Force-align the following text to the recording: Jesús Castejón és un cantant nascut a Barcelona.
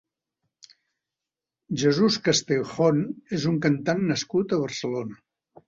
Jesús 1.83 2.17
Castejón 2.29 3.05
és 3.39 3.47
un 3.55 3.63
cantant 3.69 4.05
nascut 4.09 4.59
a 4.59 4.63
Barcelona. 4.67 5.25